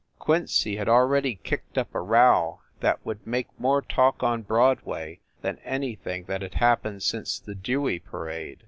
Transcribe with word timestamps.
Quincy 0.17 0.77
had 0.77 0.89
already 0.89 1.35
kicked 1.35 1.77
up 1.77 1.93
a 1.93 2.01
row 2.01 2.59
that 2.79 3.05
would 3.05 3.27
make 3.27 3.45
more 3.59 3.83
talk 3.83 4.23
on 4.23 4.41
Broadway 4.41 5.19
than 5.43 5.59
anything 5.59 6.23
that 6.23 6.41
had 6.41 6.55
happened 6.55 7.03
since 7.03 7.37
the 7.37 7.53
Dewey 7.53 7.99
parade. 7.99 8.57